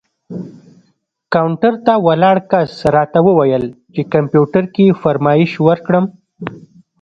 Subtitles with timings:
[1.33, 3.63] کاونټر ته ولاړ کس راته وویل
[3.93, 6.05] چې کمپیوټر کې فرمایش ورکړم.